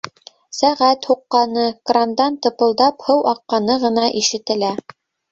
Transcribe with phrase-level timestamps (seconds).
[0.59, 4.73] Сәғәт һуҡҡаны, крандан тыпылдап һыу аҡҡаны ғына ишетелә.